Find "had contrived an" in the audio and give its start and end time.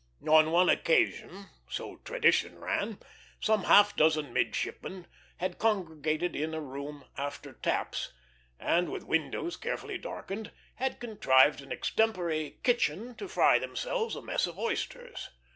10.77-11.71